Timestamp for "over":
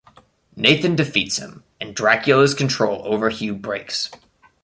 3.05-3.29